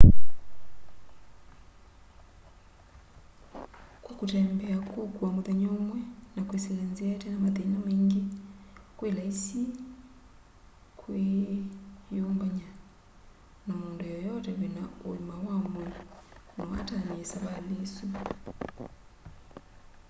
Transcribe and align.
kwa 4.03 4.13
kũtembea 4.19 4.77
kũũkũa 4.89 5.27
mũthenya 5.35 5.67
ũmwe 5.77 5.99
na 6.33 6.41
kwisila 6.47 6.83
nzia 6.91 7.11
itena 7.17 7.37
mathĩna 7.43 7.77
maĩngĩ 7.85 8.21
kwĩ 8.97 9.09
laisi 9.17 9.61
kwĩ 10.99 11.23
yũmbanya 12.15 12.67
na 13.65 13.71
mũndũ 13.79 14.03
yeyote 14.13 14.51
wĩna 14.59 14.83
ũĩma 15.09 15.35
wa 15.45 15.55
mwĩĩ 15.71 15.93
no 16.55 16.63
atanĩe 16.79 17.23
savalĩ 17.31 17.75
ĩsũ 17.85 18.05